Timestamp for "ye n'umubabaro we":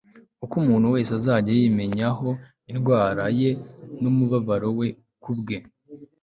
3.39-4.87